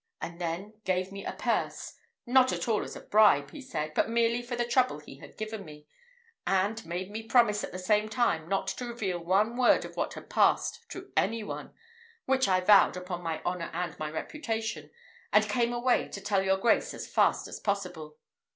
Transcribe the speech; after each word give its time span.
He 0.19 0.29
then 0.29 0.73
gave 0.83 1.11
me 1.11 1.23
a 1.23 1.33
purse, 1.33 1.93
not 2.25 2.51
at 2.51 2.67
all 2.67 2.81
as 2.83 2.95
a 2.95 3.01
bribe, 3.01 3.51
he 3.51 3.61
said, 3.61 3.93
but 3.93 4.09
merely 4.09 4.41
for 4.41 4.55
the 4.55 4.65
trouble 4.65 4.97
he 4.99 5.19
had 5.19 5.37
given 5.37 5.63
me; 5.63 5.85
and 6.47 6.83
made 6.87 7.11
me 7.11 7.21
promise 7.21 7.63
at 7.63 7.71
the 7.71 7.77
same 7.77 8.09
time 8.09 8.49
not 8.49 8.65
to 8.69 8.85
reveal 8.87 9.19
one 9.19 9.57
word 9.57 9.85
of 9.85 9.95
what 9.95 10.15
had 10.15 10.27
passed 10.27 10.89
to 10.89 11.13
any 11.15 11.43
one, 11.43 11.75
which 12.25 12.47
I 12.47 12.61
vowed 12.61 12.97
upon 12.97 13.21
my 13.21 13.43
honour 13.43 13.69
and 13.73 13.95
my 13.99 14.09
reputation, 14.09 14.89
and 15.31 15.47
came 15.47 15.71
away 15.71 16.07
to 16.07 16.19
tell 16.19 16.41
your 16.41 16.57
grace 16.57 16.95
as 16.95 17.05
fast 17.05 17.47
as 17.47 17.59
possible." 17.59 18.17